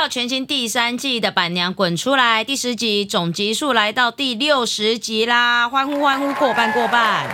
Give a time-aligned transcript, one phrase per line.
[0.00, 5.68] 到全新第三季的《板娘滚出来》第十集，总集数来到第六十集啦！
[5.68, 7.26] 欢呼欢呼，过半过半！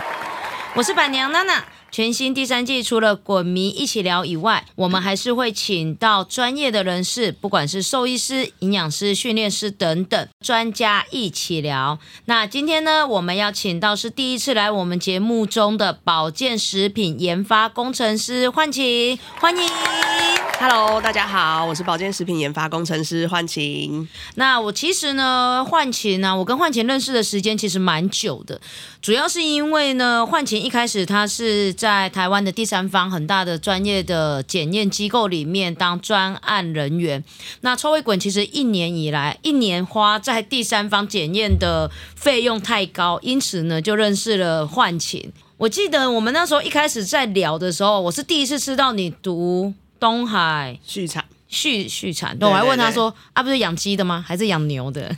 [0.73, 1.63] 我是板娘娜娜。
[1.91, 11.99] 全新第三季除了滚迷一起聊以外，我们还是会请到专业的人士，不管是兽医师、营养师、训练师等等专家一起聊。
[12.25, 20.34] 那今天呢，我们要请到是第一次来我们节目中的保健食品研发工程师焕晴，欢迎。
[20.57, 24.07] Hello，大家好，我是保健食品研发工程师幻晴。
[24.35, 28.59] 那我其实呢，焕晴呢，我跟焕晴认识的时间其实蛮久的，
[29.01, 37.23] 主要是因为呢，焕晴一开始他是在台湾的第三方很大的专业的检验机构里面当专案人员。
[37.61, 45.31] 那抽味滚其实一年以来， 一年花在第三方检验的费用太高，因此呢，就认识了幻晴。
[45.57, 49.73] 我记得我们那时候一开始在聊的时候，我是第一次知道你读
[50.05, 54.23] 东海畜产，畜畜产，对我还问他对说啊，不是养鸡的吗？
[54.27, 55.01] 还是养牛的？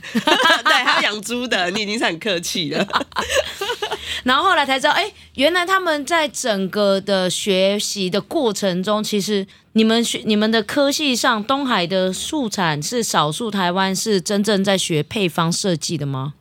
[0.64, 2.88] 对，还有养猪的，你已经是很客气了。
[4.24, 16.32] 然后后来才知道，哎，原来他们在整个的学习的过程中，其实你们学你们的科系上，东海的畜产是少数台湾是真正在学配方设计的吗？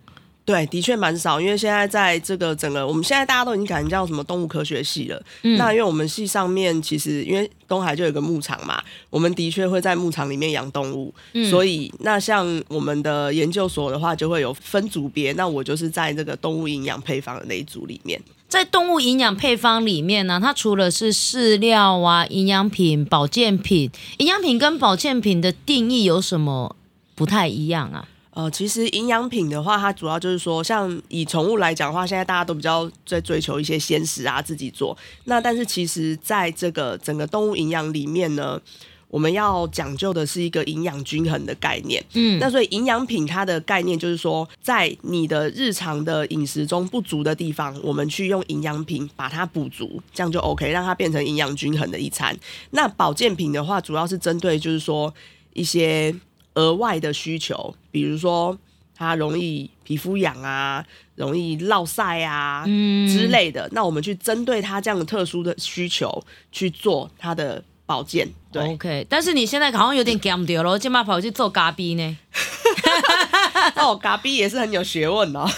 [0.48, 5.22] 对，的确蛮少，因为现在在这个整个，我们现在大家都已经改成叫什么动物科学系了。
[5.58, 11.14] 那因为我们系上面其实因为东海就有个牧场嘛，我们的确会在牧场里面养动物，
[11.50, 15.34] 所以那像我们的研究所的话，就会有分组别。
[15.34, 18.18] 那我就是在这个动物营养配方的那一组里面。
[18.48, 26.74] 在动物营养配方里面呢，它除了是饲料啊、营养品、保健品，营养品跟保健品的定义有什么
[27.16, 28.08] 不太一样啊？
[28.38, 34.96] 呃，其实营养品的话，它主要就是说，像以宠物来讲的话，现在大家都比较在追求一些鲜食啊，自己做。
[35.24, 38.62] 那但是其实在这个整个动物营养里面呢，
[39.08, 42.06] 我们要讲究的是一个营养均衡的概念。
[42.14, 52.38] 嗯，那所以营养品它的概念就是说，在你的日常的饮食中不足的地方，我们去用营养品把它补足，这样就 OK，让它变成营养均衡的一餐。
[52.70, 55.12] 那保健品的话，主要是针对就是说
[55.54, 56.14] 一些
[56.58, 58.58] 额外的需求，比如说
[58.96, 63.70] 它容易皮肤痒啊，容易落晒啊、之类的。
[63.72, 68.28] 那我们去针对它这样的特殊的需求去做它的保健。
[68.52, 72.18] 对，OK，但是你现在好像有点 gam 掉了，今晚跑去做咖逼呢？
[73.78, 75.48] 哦，咖逼也是很有学问哦。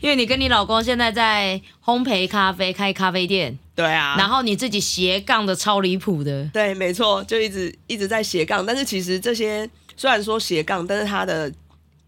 [0.00, 11.52] 因为你跟你老公现在在烘焙咖啡开咖啡店，对啊，然后你自己斜杠的超离谱的，对，没错，就一直一直在斜杠，但是其实这些虽然说斜杠，但是它的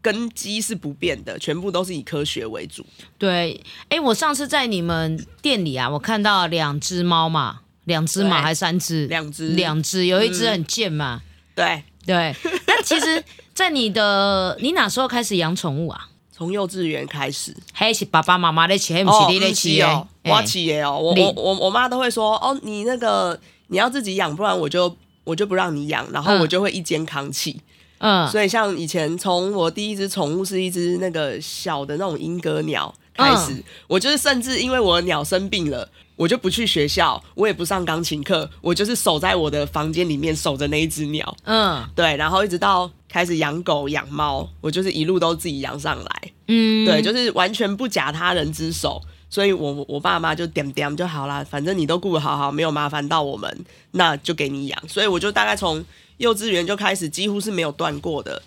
[0.00, 2.86] 根基是不变的，全部都是以科学为主。
[3.18, 11.20] 对，哎，我上次在你们店里啊，我看到两只猫嘛，两只嘛对还三只，两只两只，有一只很贱嘛，
[11.54, 12.34] 对，对。
[12.66, 16.07] 那其实，在你的你哪时候开始养宠物啊？
[16.38, 26.40] 从幼稚园开始，还是爸爸妈妈在起，还不是你的起哦，我哎起耶哦，我我我我妈都会说，哦，你那个你要自己养，不然我就我就不让你养，然后嗯。
[26.40, 27.60] 我就会一肩扛起。
[27.98, 33.64] 嗯，所以像以前从我第一只宠物是一只那个小的那种鹦哥鸟开始，嗯。
[33.88, 35.90] 我就是甚至因为我的鸟生病了。
[36.18, 41.88] 我就不去学校，我也不上钢琴课，我就是守在我的房间里面守着那一只鸟，嗯。
[41.94, 55.84] 对，然后一直到开始养狗养猫，我就是一路都自己养上来，嗯，对，就是完全不假他人之手，所以我我爸妈就点点就好啦，反正你都顾得好好，没有麻烦到我们，那就给你养，所以我就大概从
[56.16, 58.42] 幼稚园就开始，几乎是没有断过的，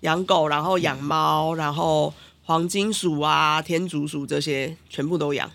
[0.00, 2.12] 养狗，然后养猫，然后
[2.42, 5.48] 黄金鼠啊、天竺鼠这些全部都养，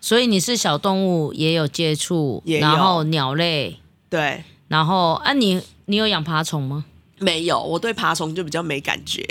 [0.00, 3.78] 所以你是小动物也有接触，然后鸟类，
[4.08, 4.44] 对。
[4.68, 6.84] 然后啊你，你有养爬虫吗？
[7.18, 9.26] 没有，我对爬虫就比较没感觉，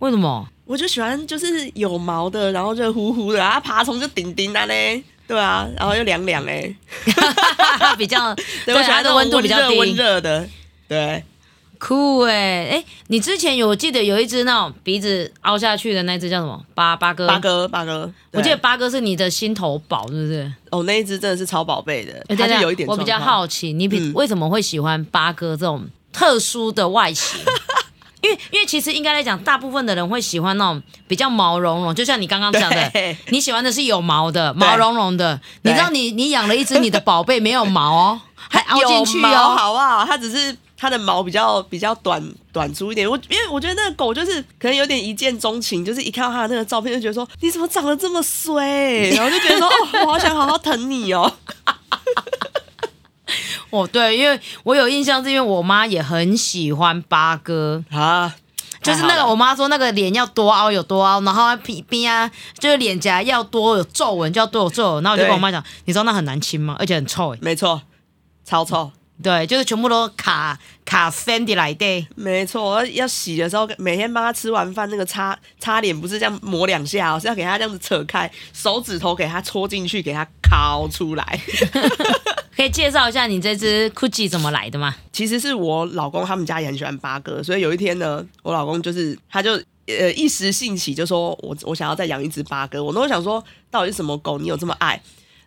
[0.00, 0.46] 为什么？
[0.66, 6.74] 我就喜欢就是有毛的，然后热乎乎的，啊，爬虫就顶顶的嘞，对啊，然后又凉凉哎，
[7.96, 8.34] 比较
[8.66, 10.46] 对，我喜欢它的温度比较温热的，
[10.86, 11.24] 对，
[11.80, 17.26] 酷哎哎，你之前有我记得有一只那种鼻子凹下去的那只叫什么八八哥？
[17.26, 20.52] 八哥八哥，我记得八哥是你的心头宝，是不是？
[20.70, 27.40] 哦，那一只真的是超宝贝的，哎等等它就有一点我比较，好奇，你比、嗯为什么会喜欢八哥这种特殊的外形？
[28.22, 32.92] 因为因为其实应该来讲，大部分的人会喜欢那种比较毛茸茸，就像你刚刚讲的，
[33.30, 35.40] 你喜欢的是有毛的、毛茸茸的。
[35.62, 39.26] 你知道你你养了一只你的宝贝没有毛哦，还凹进去 有。
[39.26, 40.04] 好不好？
[40.04, 43.06] 它只是它的毛比较比较短短粗一点。
[43.06, 48.64] 我因为我觉得那个狗就是可能有点一见钟情，就是一看到它的那个照片就觉得说你怎么长得这么衰，
[49.14, 49.72] 然后就觉得说哦，
[50.06, 51.30] 我好想好好疼你哦。
[53.68, 58.34] 哦，对，因为我有印象，是因为我妈也很喜欢八哥，啊，
[58.82, 62.28] 就是那个我妈说那个脸要多凹有多凹，然后皮边啊，
[62.58, 66.74] 就是脸颊要多有皱纹就要多有皱纹，然后我就跟我妈讲，你知道那很难亲吗？
[66.78, 67.82] 而且很臭哎，没错，
[68.44, 68.90] 超臭。
[69.22, 81.40] 对，就是全部都卡卡 Fendi 来的，没错，要洗的时候，每天帮他吃完饭，那个擦擦脸不是这样抹两下、哦，是要给他这样子扯开，手指头给他戳进去，给他敲出来。
[82.56, 84.94] 可以介绍一下你这只 Gucci 怎么来的吗？
[85.12, 89.52] 其实是我老公他们家也很喜欢八哥，所以有一天呢，我老公就是他就
[89.86, 95.00] 呃一时兴起就说我我想要再养一只八哥，我那时候想说到底是什么狗你有这么爱？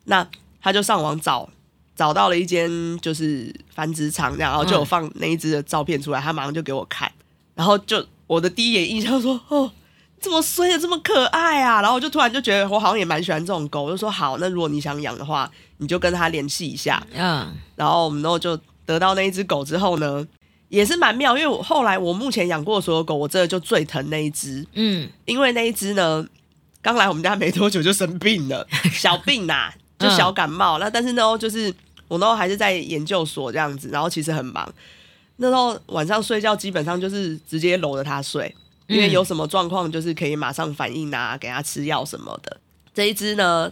[0.06, 0.28] 那
[0.62, 1.48] 他就上网找
[1.96, 2.70] 找到了一间
[3.00, 7.12] 就是繁殖场然后就有放那一只的照片出来，他马上就给我看，
[7.56, 9.72] 然后就我的第一眼印象说 哦。
[10.22, 11.82] 这么衰的，这么可爱啊！
[11.82, 17.06] 然后我就突然就觉得我好像也蛮喜欢这种狗，我就说好，那如果你想养的话，你就跟他联系一下。
[17.14, 20.26] 嗯然后我们然后就得到那一只狗之后呢，
[20.70, 26.26] 也是蛮妙，因为我后来我目前养过所有狗，我真的就最疼那一只，嗯因为那一只呢，
[26.82, 29.74] 刚来我们家没多久就生病了， 小病呐、
[30.04, 30.78] 就小感冒。
[30.78, 31.74] 那但是呢，就是
[32.08, 34.72] 我那时候还是在研究所这样子，然后其实很忙。
[35.38, 38.54] 那时候晚上睡觉基本上就是直接搂着它睡，
[38.88, 42.58] 因为有什么状况就是可以马上反应啊，给它吃药什么的。
[42.94, 43.72] 这一只呢，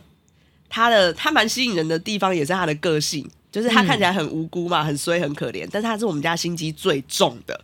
[0.68, 7.62] 它的它蛮吸引人的地方也是它的个性，就是它看起来很无辜嘛，很衰很可怜，但是它是我们家心机最重的，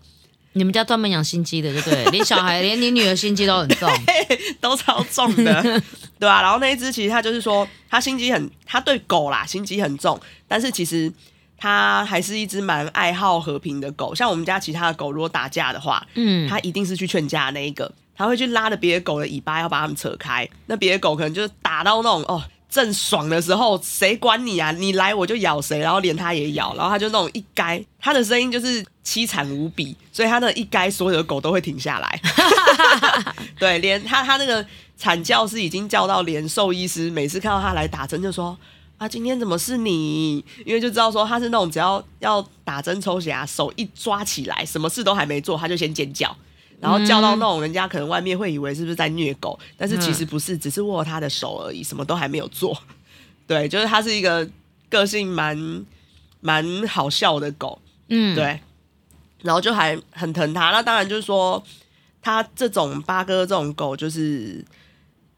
[0.57, 2.05] 你们家专门养心机的，对不对？
[2.11, 3.89] 连小孩，连你女儿心机都很重。
[4.59, 5.61] 都超重的，
[6.19, 11.11] 对吧、然后那一只其实它就是说，它心机很，它对狗啦心机很重，但是其实
[11.57, 14.13] 它还是一只蛮爱好和平的狗。
[14.13, 20.47] 像我们家其他的狗，如果打架的话，嗯，它一定是去劝架的那一个，它会去拉着别的狗的尾巴，要把它们扯开。
[20.65, 22.43] 那别的狗可能就是打到那种哦。
[22.69, 24.71] 正爽的时候，谁管你啊？
[24.71, 32.21] 你来我就咬谁，然后连他也咬，然后他就那种一该，他的声音就是凄惨无比，所以他那一该，所有的狗都会停下来。
[33.57, 34.65] 对，连他他那个
[34.97, 38.57] 惨叫是已经叫到连兽医师每次看到他来打针就说
[38.97, 40.43] 啊，今天怎么是你？
[40.65, 46.35] 因为就知道说他是那种只要要打针抽血啊，手一抓起来，什么事都还没做，他就先尖叫。
[46.79, 52.77] 然后叫到那种人家可能外面会以为是不是在虐狗，但是其实不是，只是握他的手而已，什么都还没有做。
[53.47, 54.47] 对，就是它是一个
[54.89, 55.85] 个性蛮
[56.41, 58.59] 蛮好笑的狗，嗯，对，
[59.41, 60.71] 然后就还很疼它。
[60.71, 61.63] 那当然就是说，
[62.21, 64.63] 它这种八哥这种狗，就是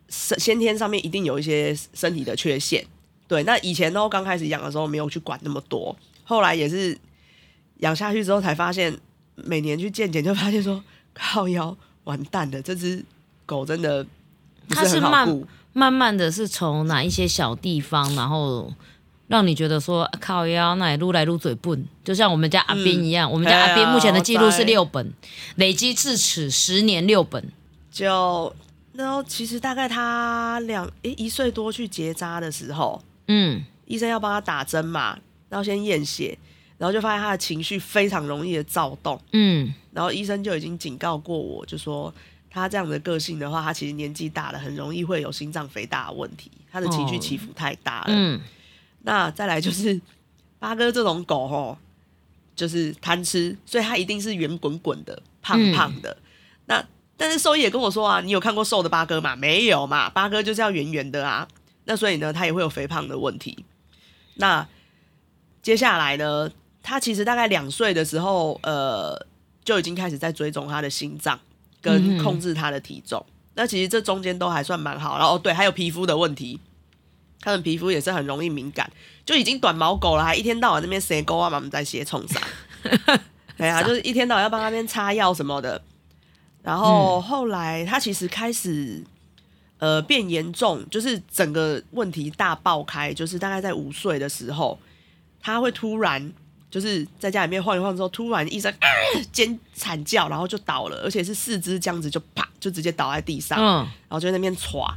[0.08, 2.86] 先先天上面一定有一些身体的缺陷。
[3.28, 6.98] 对，那以前都刚开始养的时候没有去管那么多，后来也是
[7.78, 8.98] 养下去之后才发现，
[9.36, 10.84] 每年去健检就发现说，
[11.20, 11.76] 靠腰
[12.06, 13.04] 完蛋了，这只
[13.46, 14.04] 狗真的
[14.68, 15.42] 不它是慢。
[15.72, 18.74] 慢慢的是从哪一些小地方，然后
[19.28, 25.14] 让你觉得说啊靠腰，那也撸来撸嘴笨，就像我们家阿斌一样，我们家阿斌目前的记录是六本，
[25.58, 27.52] 累积至此十年六本。
[27.92, 28.54] 就
[28.94, 35.18] 然后其实大概他两诶一岁多去结扎的时候，嗯医生要帮他打针嘛，
[35.50, 36.38] 然后先验血，
[36.80, 42.12] 然后就发现他的情绪非常容易的躁动，嗯然后医生就已经警告过我，就说
[42.50, 48.08] 他这样的个性的话，他其实年纪大了，很容易会有心脏肥大的问题，他的情绪起伏太大了。
[48.08, 48.42] 嗯
[49.02, 50.00] 那再来就是
[50.58, 51.78] 八哥这种狗吼，
[52.56, 56.18] 就是贪吃，所以它一定是圆滚滚的、胖胖的。
[56.66, 59.36] 那但是兽医也跟我说啊，你有看过瘦的八哥吗？
[59.36, 61.48] 没有嘛，八哥就是要圆圆的啊。
[61.86, 63.66] 那所以呢，它也会有肥胖的问题。
[64.36, 64.68] 那
[65.62, 69.26] 接下来呢，它其实大概两岁的时候，呃，
[69.64, 71.40] 就已经开始在追踪他的心脏
[71.82, 73.24] 跟控制他的体重。
[73.56, 75.18] 那其实这中间都还算蛮好。
[75.18, 76.60] 然后哦对，还有皮肤的问题，
[77.42, 78.90] 他的皮肤也是很容易敏感，
[79.26, 82.42] 就已经短毛狗了，还一天到晚那边塞沟啊，妈妈在斜冲啥？
[83.58, 85.82] 对啊，就是一天到晚要帮它那边擦药什么的。
[86.62, 89.04] 然后后来他其实开始
[89.80, 94.80] 呃变严重，就是整个问题大爆开，就是大概在五岁的时候，
[95.42, 96.32] 他会突然
[96.70, 103.58] 就是在家里面晃一晃之后，突然一声、呃尖惨叫，然后就倒了，而且是四肢这样子就啪就直接倒在地上。
[103.60, 104.88] 嗯，然后就在那边歘，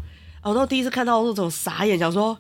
[0.42, 2.36] 然后第一次看到那种傻眼，想说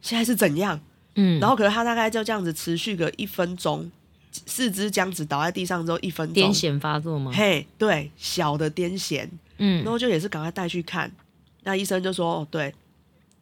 [0.00, 0.80] 现在是怎样？
[1.16, 3.90] 嗯，然后可是他大概就这样子持续个一分钟，
[4.30, 7.32] 四肢这样子倒在地上之后一分钟，癫痫发作吗？
[7.34, 9.26] 嘿，对，小的癫痫，
[9.58, 9.78] 嗯。
[9.78, 11.10] 然嗯后就也是赶快带去看，
[11.64, 12.72] 那医生就说，哦，对，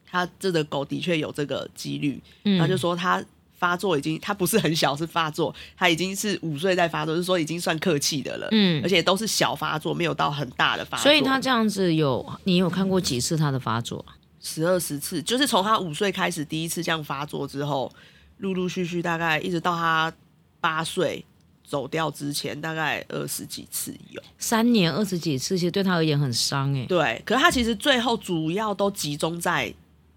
[0.08, 3.22] 他这个狗的确有这个几率，嗯，然后就说他
[3.64, 14.04] 发作已经，他不是很小是发作，他已经是五岁在发作，就是说已经算客气的了，嗯而且都是小发作，没有到很大的发作，所以他这样子有，你有看过几次他的发作？
[14.42, 17.90] 十二十次，就是从他五岁开始第一次这样发作之后，
[18.36, 20.12] 陆陆续续大概一直到他
[20.60, 21.24] 八岁
[21.64, 24.22] 走掉之前，大概二十几次有。
[24.36, 26.84] 三年二十几次，其实对他而言很伤哎。
[26.86, 29.72] 对，可是他其实最后主要都集中在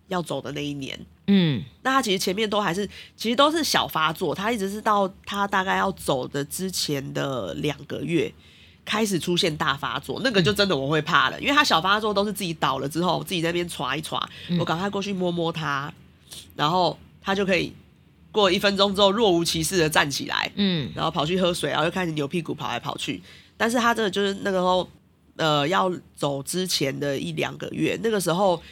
[0.09, 0.99] 要走的那一年。
[1.29, 8.33] 嗯，那他其实前面都还是，其实都是小发作，他一直是到他大概要走的之前的两个月
[8.85, 14.21] 开始出现大发作，那个就真的我会怕了，因为他小发作都是自己倒了之后，自己在那边歘一歘，
[14.57, 15.93] 我赶快过去摸摸他，
[16.55, 17.73] 然后他就可以
[18.31, 23.21] 过一分钟之后若无其事的站起来，嗯，然后跑去喝水，然后又开始扭屁股跑来跑去，
[23.57, 24.89] 但是他这个就是那个时候，
[25.35, 28.63] 呃，要走之前的一两个月，那个时候。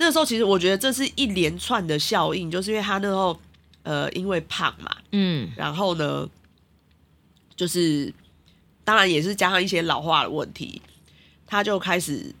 [0.00, 3.38] 那个时候，其实我觉得这是一连串的效应，就是因为他那时候，
[3.82, 6.28] 呃，因为胖嘛，嗯，然后呢，
[7.56, 8.14] 就是
[8.84, 10.80] 当然也是加上一些老化的问题，
[11.46, 12.32] 他就开始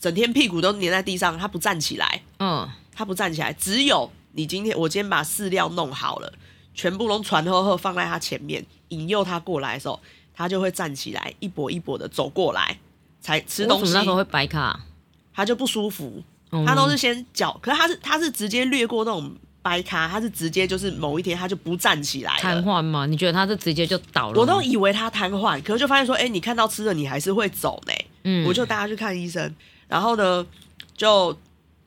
[0.00, 6.32] 整天屁股都粘在地上，他不站起来，嗯，他不站起来，只有你今天我今天把饲料弄好了，
[6.72, 10.00] 全部都传呵呵放在他前面，引诱他过来的时候，
[10.32, 12.78] 他就会站起来，一跛一跛的走过来，
[13.20, 13.92] 才吃东西。
[13.92, 14.80] 那时候会白卡，
[15.34, 16.24] 他就不舒服。
[16.52, 22.62] 嗯他都是先脚，可是他是他是直接略过那种掰咖，他是直接就是某一天他就不站起来瘫了。
[22.62, 23.06] 痪吗？
[23.06, 24.40] 你觉得他是直接就倒了吗？
[24.40, 27.92] 我都以为他瘫痪，可是就发现说，哎、你看到吃的你还是会走呢。
[28.24, 29.54] 嗯，我就带他去看医生，
[29.88, 30.46] 然后呢
[30.96, 31.36] 就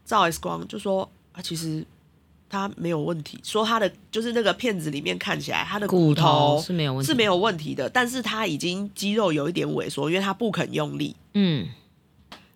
[0.04, 1.86] 照 X 光，就说啊，其实
[2.50, 11.16] 他没有问题，说他的就是那个片子里面看起来他的骨头头是没有问题，是没有问题的，但是他已经肌肉有一点萎缩，因为他不肯用力。
[11.36, 11.68] 嗯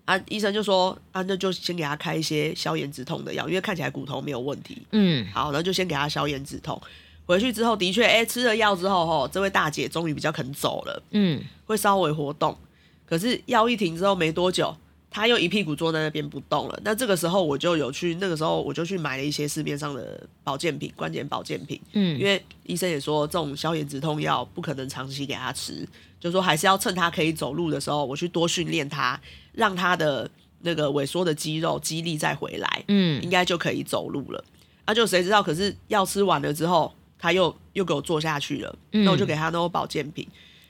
[0.10, 4.82] 啊，医生就说啊，那就先给他开一些消炎止痛的药，因为看起来骨头没有问题。
[4.92, 6.82] 嗯好，然后就先给他消炎止痛。
[7.28, 12.58] 回去之后，的确，哎、吃了药之后，吼，这位大姐终于比较肯走了，嗯会稍微活动。
[13.06, 14.76] 可是药一停之后没多久，
[15.12, 16.80] 她又一屁股坐在那边不动了。
[16.84, 21.80] 那这个时候我就有去，那个时候我就去买了一些市面上的保健品，关节保健品。
[21.94, 25.88] 嗯，因为医生也说，这种消炎止痛药不可能长期给她吃，
[26.20, 29.20] 就说还是要趁她可以走路的时候，我去多训练他，
[29.60, 30.30] 让他的
[30.62, 34.44] 那个萎缩的肌肉肌力再回来，嗯应该就可以走路了。
[34.86, 35.44] 啊，就谁知道？
[35.44, 40.26] 可是药吃完了之后，他又又给我做下去了，嗯那我就给他弄保健品。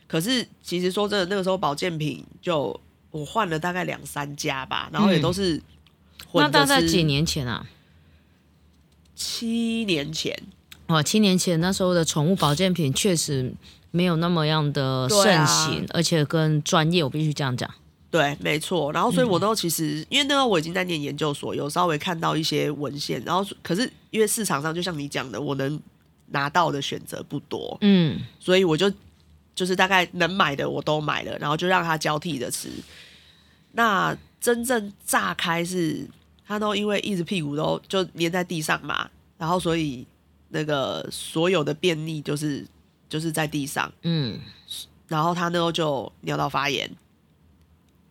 [0.07, 2.77] 可是其实说真的，那个时候保健品就
[3.11, 5.63] 我换了大概两三家吧，然后也都是嗯
[6.33, 7.65] 那大概几年前啊？
[9.15, 10.41] 七年前，
[10.87, 13.53] 哦，七年前那时候的宠物保健品确实
[13.91, 17.69] 没有那么样的盛行，而且跟专业，我必须这样讲。
[18.11, 18.91] 对，没错。
[18.91, 23.21] 然后，所以我嗯那时候其实，因为那时候我已经在念研究所，有稍微看到一些文献。
[23.23, 25.79] 然后，可是因为市场上就像你讲的，我能
[26.27, 28.91] 拿到的选择不多，嗯所以我就
[29.53, 32.69] 就是大概能买的我都买了，然后就让它交替着吃。
[33.73, 36.07] 那真正炸开是，
[36.47, 40.05] 它都因为一直屁股都就粘在地上嘛，然后所以
[40.49, 42.65] 那个所有的便秘就是
[43.07, 43.91] 就是在地上。
[44.01, 44.39] 嗯
[45.07, 46.89] 然后它那时候就尿道发炎，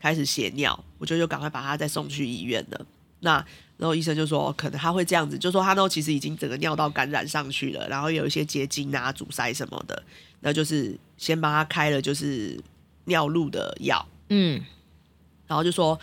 [0.00, 2.86] 开始血尿，我就就赶快把他再送去医院了。
[3.20, 3.44] 那
[3.76, 10.02] 然后医生就说，可能他会这样子，就说他那时候其实已经整个尿道感染上去了，然后有一些结晶啊、阻塞什么的，
[10.40, 12.58] 那就是先帮他开了就是
[13.04, 14.62] 尿路的药，嗯。
[15.46, 15.98] 然后就说，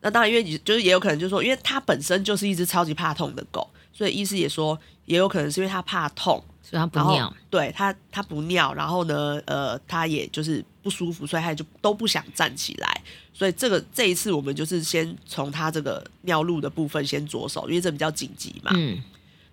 [0.00, 7.32] 那当然因为就是也有可能就是说，因为他本身就是一只超级怕痛的狗，所以医师也说，也有可能是因为他怕痛，所以他不尿。
[7.48, 13.00] 对他，他不尿，然后呢，呃，他也就是不舒服，所以他就都不想站起来。
[13.32, 18.72] 所以这个这一次我们就是先从他这个尿路的部分先着手，因为这比较紧急嘛。
[18.74, 18.98] 嗯，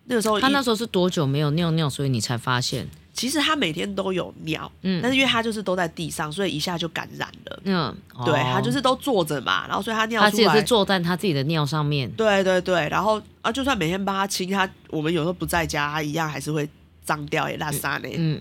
[0.06, 2.88] 那个时候他那时候是多久没有尿尿，所以你才发现？
[3.14, 7.60] 其实他每天都有尿，嗯但是因为他就是都在地上，所以一下就感染了。
[7.64, 10.64] 嗯，对哦他就是都坐着嘛，然后所以他尿出来他自己是。
[10.64, 12.10] 坐在他自己的尿上面。
[12.14, 16.68] 对对对，然后啊，就算每天帮他清，他我们有时候不在家，他一样还是会
[17.04, 18.10] 脏掉也拉撒呢。
[18.16, 18.40] 嗯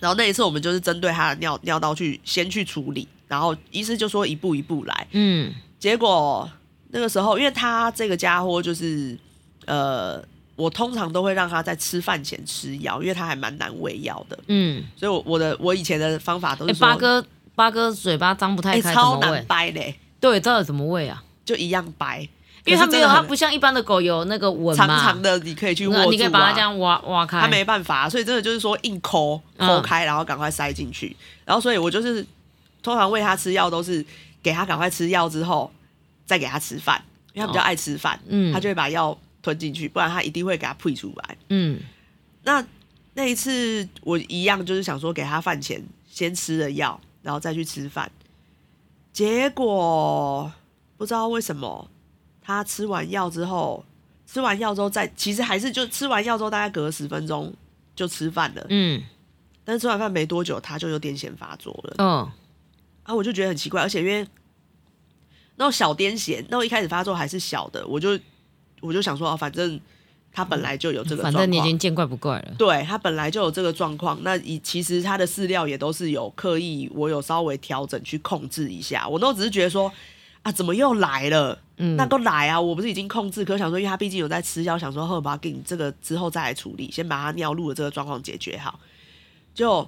[0.00, 5.06] 然后那一次我们就是针对他的尿尿道去先去处理，然后医师就说一步一步来。
[5.12, 6.50] 嗯结果
[6.88, 9.16] 那个时候，因为他这个家伙就是
[9.66, 10.20] 呃，
[10.56, 19.44] 我通常都会让他在吃饭前吃药，因为他还蛮难喂药的，嗯，所以我我的我以前的方法都哎、是说，八哥八哥嘴巴张不太哎、开，超难？
[19.46, 21.22] 掰嘞，对，到底怎么喂啊？
[21.44, 22.28] 就一样掰，
[22.64, 27.40] 因为它没有，它不像一般的狗有那个吻嘛，长长的，你可以去握住、啊，你可以把它这样挖挖开。
[27.40, 31.16] 它没办法，所以真的就是说硬抠嗯抠开，然后赶快塞进去。
[31.44, 32.24] 然后所以我就是
[32.82, 34.04] 通常喂它吃药都是
[34.42, 35.72] 给它赶快吃药之后
[36.24, 37.02] 再给它吃饭，
[37.32, 41.36] 因为它比较爱吃饭，嗯它就会把药吞进去，不然它一定会给它吐出来。
[41.48, 41.80] 嗯
[42.44, 42.64] 那
[43.14, 48.10] 那一次我一样就是想说给它饭前先吃了药，然后再去吃饭，
[49.12, 50.50] 结果
[50.96, 51.90] 不知道为什么
[52.42, 53.84] 他吃完药之后
[54.26, 57.52] 吃完药之后再，其实还是就吃完药之后大概隔十分钟
[57.94, 59.02] 就吃饭了，嗯
[59.64, 61.94] 但是吃完饭没多久他就有癫痫发作了。
[62.04, 62.32] 哦
[63.04, 64.26] 啊，我就觉得很奇怪，而且因为
[65.56, 68.18] 那种小癫痫，那我一开始发作还是小的，我就
[68.80, 69.80] 我就想说，哦，反正
[70.32, 72.54] 他本来就有这个状况，反正你已经见怪不怪了。
[72.58, 79.92] 对他本来就有这个状况，那以其实他的饲料也都是有刻意，我有稍微调整去控制一下，我都只是觉得说
[80.42, 81.61] 啊，怎么又来了？
[81.76, 81.96] 嗯。
[81.96, 82.60] 那都来啊！
[82.60, 88.78] 我不是已经控制，可想说，因为他毕竟有在吃药，想说后，把给你这个之后再来处理，先把他尿路的这个状况解决好。
[89.54, 89.86] 就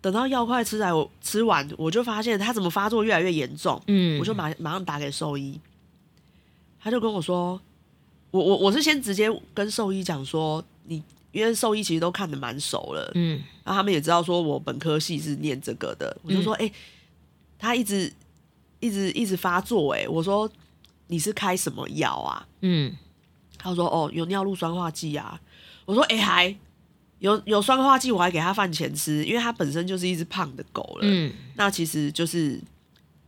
[0.00, 5.60] 等到药快吃来，我吃完我就发现他怎么发作越来越严重，嗯，我就马马上打给兽医，
[6.80, 7.60] 他就跟我说，
[8.30, 11.02] 我我我是先直接跟兽医讲说，你
[11.32, 13.42] 因为兽医其实都看得蛮熟了，嗯。
[13.64, 16.70] 然后他们也知道说我本科系是念这个的，我就说，哎、
[17.58, 18.12] 他一直
[18.80, 20.50] 一直一直发作、哎，我说
[21.06, 22.46] 你是开什么药啊？
[22.60, 22.94] 嗯。
[23.58, 25.40] 他说，哦，有尿路酸化剂啊。
[25.84, 26.56] 我说，哎、还？
[27.20, 31.32] 有有酸化剂，我还给他饭前吃，因为他本身就是一只胖的狗了，嗯。
[31.54, 32.60] 那其实就是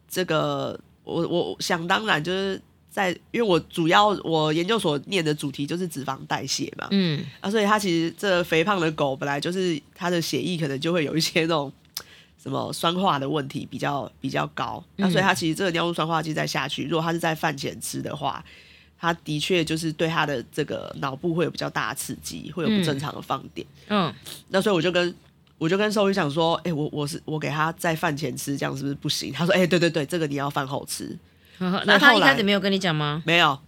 [0.06, 7.24] 这个，我我想当然就是在，因为我主要我研究所念的主题就是脂肪代谢嘛，嗯。
[7.40, 11.72] 啊，所以他其实这肥胖的狗本来就是它的血液可能就会有一些那种
[12.42, 18.44] 什么酸化的问题比较比较高，那所以它其实这个尿路酸化剂再下去，如果它是在饭前吃的话。
[18.98, 23.64] 它的确就是对它的这个脑部会有比较大的刺激，会有不正常的放电。
[23.88, 24.12] 嗯
[24.48, 25.14] 那所以我就跟
[25.58, 29.30] 我就跟兽医讲说，哎、我我是我给他在饭前吃，这样是不是不行？
[29.30, 31.14] 他说，哎、对对对，这个你要饭后吃。
[31.58, 33.22] 呵呵那他一开始没有跟你讲吗？
[33.26, 33.58] 没有，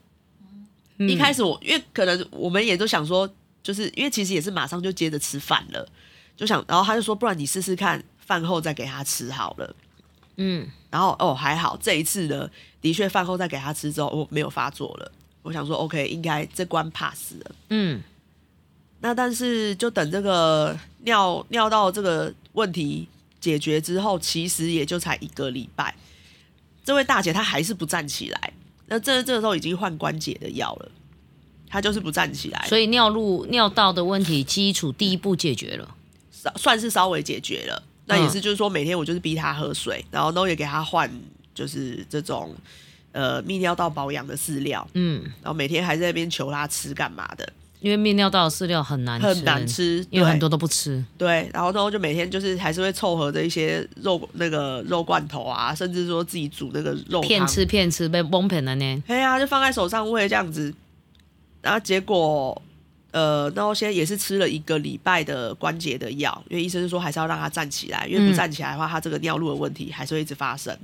[0.97, 3.31] 嗯一开始我因为可能我们也都想说，
[3.63, 5.87] 就是因为其实也是马上就接着吃饭了，
[6.39, 9.75] 就想，然后他就说，不然你试试看，饭后再给他吃好了。
[10.37, 12.49] 嗯然后哦还好，这一次呢，
[12.81, 15.11] 的确饭后再给他吃之后，我没有发作了。
[15.43, 17.51] 我想说，OK，应该这关 pass 了。
[17.71, 18.01] 嗯
[19.01, 23.09] 那但是就等这个尿尿道这个问题
[23.41, 25.95] 解决之后，其实也就才一个礼拜。
[26.85, 28.53] 这位大姐她还是不站起来，
[28.87, 30.91] 那这这个时候已经换关节的药了，
[31.69, 35.97] 她就是不站起来，所以尿路尿道的问题基础第一步解决了。
[36.31, 37.83] 稍算是稍微解决了。
[38.09, 41.09] 那也是就是说，每天我就是逼他喝水，然后都也给他换
[41.55, 42.53] 就是这种
[43.13, 47.47] 呃泌尿道保养的饲料，嗯，然后每天还在那边求他吃干嘛的，
[47.81, 51.05] 因为泌尿道的饲料很难吃，很难，吃，对因为很多都不吃。
[51.17, 59.03] 对，然后之后就每天就是还是会凑合着一些肉那个肉罐头啊，甚至说自己煮那个肉片，吃片吃被崩骗了呢。
[59.07, 60.75] 对啊、就放在手上喂这样子。
[61.61, 62.63] 然后结果，
[63.11, 70.79] 呃，然后现在也是吃了一个礼拜的关节的药，因为医生是说还是要让他站起来，因为不嗯站起来的话，他这个尿路的问题还是会一直发生。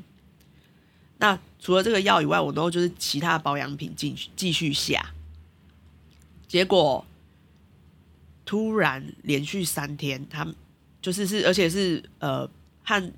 [1.19, 5.13] 那除了这个药以外，我都就是其他的保养品继续继续下。
[6.49, 7.05] 结果
[8.45, 10.55] 突然连续三天，他们
[11.01, 12.49] 就是是，而且是呃
[12.83, 13.13] 和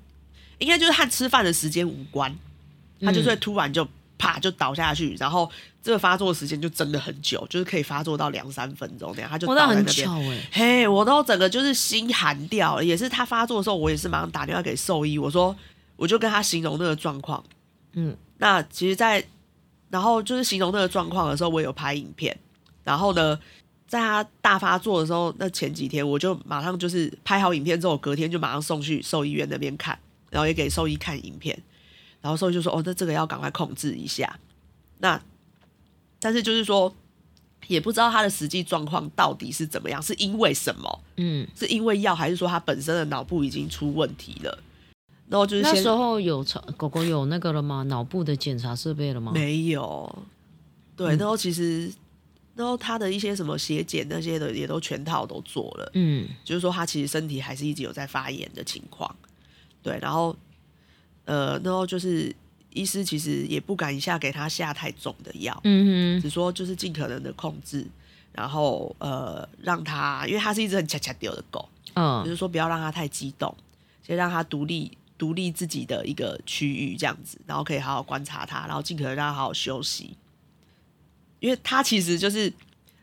[0.59, 2.33] 应该就是和吃饭的时间无关，
[3.01, 5.49] 他就是会突然就啪就倒下去，然后
[5.81, 9.85] 这个发作时间就真的很久，就是可以发作到两三分钟那样，他就倒在那边。
[9.85, 12.83] 巧哎、嘿，我都整个就是心寒掉了。
[12.83, 15.55] 也是他发作的时候，我也是马上打电话给兽医，我说
[15.95, 17.43] 我就跟他形容那个状况。
[17.93, 19.23] 嗯，那其实在，
[19.89, 22.37] 然后就是形容那个状况的时候，我有拍影片。
[22.83, 23.37] 然后呢，
[23.87, 29.97] 在他大发作的时候，那前几天我就马上就是拍好影片之后，隔天就马上送去兽医院那边看，
[30.29, 31.57] 然后也给兽医看影片。
[32.27, 34.37] 然后兽医就说：“哦，那这个要赶快控制一下。”
[34.99, 35.17] 那
[36.19, 36.93] 但是就是说，
[37.67, 40.99] 也不知道他的实际状况到底是怎么样，是因为什么？
[41.15, 44.59] 嗯，是因为药，还是说他本身的脑部已经出问题了？
[45.29, 47.83] 然后就是先那时候有狗狗有那个了吗？
[47.83, 49.31] 脑部的检查设备了吗？
[49.33, 50.23] 没有，
[50.97, 51.89] 对，嗯然后其实，
[52.55, 59.15] 然后他的一些什么血检那些的也都全套都做了，嗯就是说他其实身体还是一直有在发炎的情况，
[59.81, 60.35] 对，然后
[61.27, 62.35] 呃，然后就是
[62.71, 67.85] 医师其实也不敢一下给他下太重的药，嗯只说就是尽可能的控制，
[68.31, 73.53] 然后呃让他，因为他是一只很恰恰丢的狗，嗯就是说不要让它太激动，
[74.01, 80.15] 先让它独立独立自己的一个区域这样子，然后可以好好观察它，然后尽可能让它好好休息。
[81.39, 82.51] 因为它其实就是，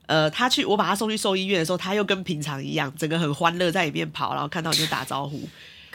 [0.07, 5.49] 呃，他去我把他送去兽医院的时候，他又跟平常一样，整个很欢乐在里面跑，然后看到你就打招呼。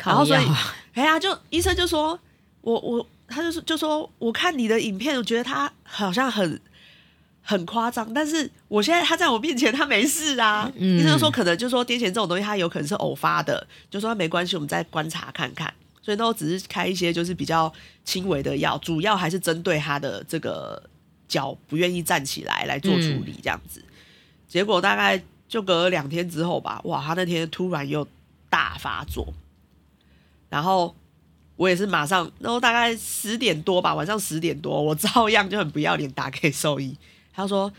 [0.05, 0.45] 然后所以，
[0.93, 2.19] 哎呀，就医生就说，
[2.61, 6.59] 我我他就是就说，我看你的影片，我觉得他好像很
[7.41, 10.71] 很夸张，但是我现在他在我面前，他没事啊。
[10.75, 15.73] 嗯医生就说可能就说癫痫这种东西，他有可能是偶发的，就说没关系，我们再观察看看。
[16.01, 17.71] 所以那我只是开一些就是比较
[18.03, 20.81] 轻微的药，主要还是针对他的这个
[21.27, 23.83] 脚不愿意站起来来做处理这样子。
[24.47, 28.07] 结果大概就隔了两天之后吧，哇，他那天突然又
[28.49, 29.31] 大发作，
[30.49, 30.93] 然后
[31.55, 36.95] 我也是马上，然后大概十点多吧，晚上十点多，我照样就很不要脸打给兽医，
[37.33, 37.71] 他说，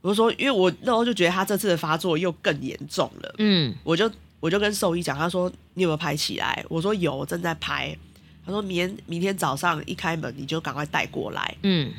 [0.00, 6.64] 我就说，因为我那时候就觉得他这次的发作又更严重了，嗯我就我就跟兽医讲，他说你有没有拍起来？
[6.68, 7.96] 我说有，正在拍。
[8.42, 11.92] 他说明天明天早上一开门你就赶快带过来，嗯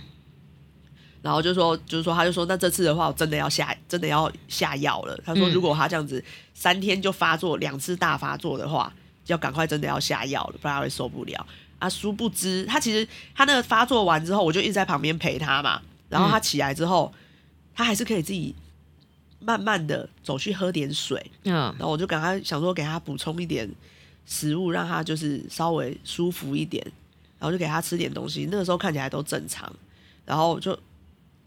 [1.22, 5.16] 然后就说就是说他就说那这次的话我真的要下真的要下药了。
[5.24, 6.22] 他说嗯如果他这样子
[6.56, 8.92] 三天就发作两次大发作的话，
[9.28, 11.46] 要赶快真的要下药了，不然他会受不了。
[11.80, 15.82] 啊，殊不知他其实他那个发作完之后，我就一直在旁边陪他嘛。
[16.10, 17.12] 然后他起来之后，
[17.74, 18.54] 他还是可以自己
[19.40, 21.32] 慢慢的走去喝点水。
[21.44, 23.68] 嗯然后我就赶快想说给他补充一点
[24.26, 26.86] 食物，让他就是稍微舒服一点，
[27.40, 28.48] 然后就给他吃点东西。
[28.52, 29.72] 那个时候看起来都正常，
[30.26, 30.78] 然后就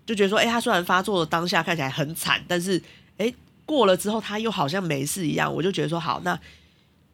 [0.05, 2.83] 就觉得说，哎、他虽然发作的当下看起来很惨，但是
[3.19, 3.33] 哎、
[3.65, 5.55] 过了之后他又好像没事一样。
[5.55, 6.37] 我就觉得说，好，那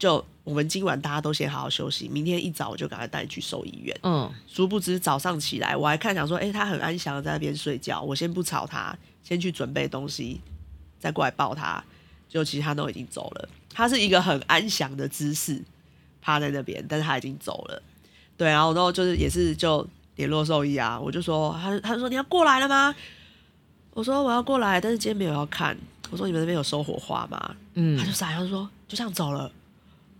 [0.00, 3.96] 就我们今晚大家都先好好休息，明天一早我就赶快带你去兽医院。
[4.02, 10.40] 嗯殊不知早上起来，我还看想说，哎、他很安详的在那边睡觉，我先不吵他，先去准备东西，
[10.98, 11.84] 再过来抱他。
[12.30, 15.62] 就其实他都已经走了，他是一个很安详的姿势
[16.22, 17.82] 趴在那边，但是他已经走了。
[18.38, 19.86] 对，然后然后就是也是就
[20.16, 22.94] 联络兽医啊，我就说他他就说你要过来了吗？
[23.92, 25.76] 我说我要过来，但是今天没有要看。
[26.10, 27.54] 我说你们那边有收火花吗？
[27.74, 29.50] 嗯他嗯就，傻笑说就这样走了。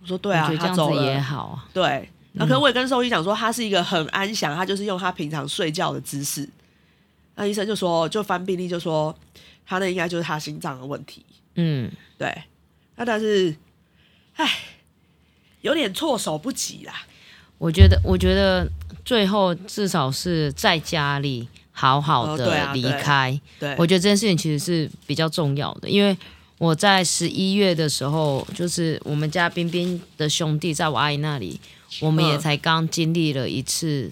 [0.01, 1.65] 我说对啊，这样子也好啊。
[1.73, 6.47] 对，那可是我也跟兽医讲说，他是一个很安详，他就是用他平常睡觉的姿势。
[7.35, 9.15] 那医生就说，就翻病历就说，
[9.65, 11.25] 他那应该就是他心脏的问题。
[11.55, 12.43] 嗯，对，
[12.95, 13.55] 那但是，
[14.35, 14.49] 唉，
[15.61, 16.93] 有点措手不及啦。
[17.57, 18.69] 我觉得，我觉得
[19.05, 23.41] 最后至少是在家里好好哦对的离啊对开。
[23.59, 26.17] 对，我觉得这件事情其实是比较重要的，因为
[26.61, 31.59] 我在十一月的时候，就是我们家冰冰的兄弟在我阿姨那里，
[31.99, 34.11] 我们也嗯才刚经历了一次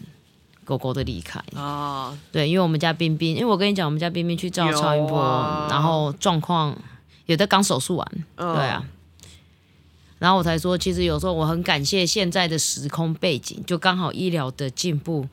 [0.65, 1.39] 狗狗的离开。
[1.53, 6.75] 啊，对，因为我们家冰冰，因为我跟你讲，我们家冰冰去照超音波，啊然后状况
[7.27, 8.83] 有的刚手术完，嗯对啊。
[10.17, 15.29] 然后我才说，其实有时候我很感谢现在的时空背景，就刚好医疗的进步，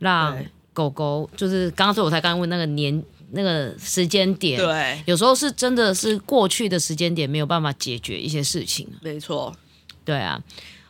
[0.00, 0.36] 让
[0.72, 3.00] 狗狗就是刚刚所以我才刚刚问那个年
[3.32, 9.54] 那个时间点，对，有时候是真的是过去的时间点没有办法解决一些事情，没错，
[10.04, 10.42] 对啊。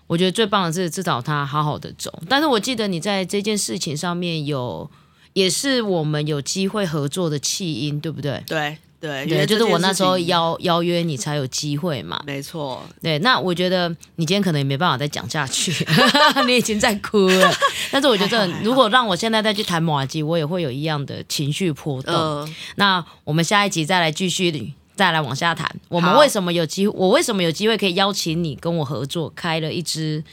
[0.09, 4.89] 我觉得最棒的是至少他好好的走，但是我记得你在这件事情上面有，
[5.33, 8.41] 也是我们有机会合作的弃因，对不对？
[8.47, 12.23] 对对，因对，就是我那时候邀邀约你才有机会嘛。
[12.27, 15.73] 没错，对，那我觉得你今天可能也没办法再讲下去，
[16.47, 17.53] 你已经在哭了。
[17.93, 22.15] 但是我觉得，如果让我现在再去谈马吉，我也会有一样的情绪波动。
[22.15, 25.71] 嗯，那我们下一集再来继续，再来往下谈。
[25.89, 26.95] 我们好为什么有机会？
[26.97, 30.25] 我为什么有机会可以邀请你跟我合作，开了一支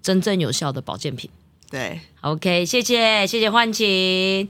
[0.00, 1.28] 真正有效的保健品
[1.68, 1.98] 对。
[2.20, 4.46] ？OK，谢谢，谢谢焕晴。